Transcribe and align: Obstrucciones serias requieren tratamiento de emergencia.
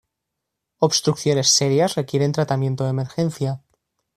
Obstrucciones 0.79 1.49
serias 1.49 1.93
requieren 1.93 2.31
tratamiento 2.31 2.85
de 2.85 2.89
emergencia. 2.89 3.61